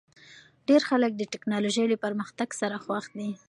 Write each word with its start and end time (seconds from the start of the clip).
ډېر 0.67 0.81
خلک 0.89 1.11
د 1.15 1.21
ټکنالوژۍ 1.33 1.85
له 1.89 1.97
پرمختګ 2.03 2.49
سره 2.61 2.75
خوښ 2.85 3.05
دي. 3.17 3.29